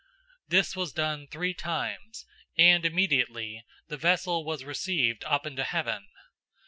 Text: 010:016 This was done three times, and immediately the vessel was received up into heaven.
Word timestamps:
010:016 0.49 0.49
This 0.49 0.75
was 0.75 0.93
done 0.93 1.27
three 1.27 1.53
times, 1.53 2.25
and 2.57 2.85
immediately 2.85 3.63
the 3.87 3.97
vessel 3.97 4.43
was 4.43 4.63
received 4.65 5.23
up 5.25 5.45
into 5.45 5.63
heaven. 5.63 6.07